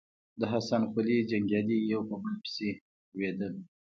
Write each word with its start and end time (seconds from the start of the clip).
د 0.39 0.41
حسن 0.51 0.81
قلي 0.93 1.17
جنګيالي 1.29 1.77
يو 1.91 2.01
په 2.09 2.15
بل 2.21 2.33
پسې 2.43 2.69
لوېدل. 3.15 3.53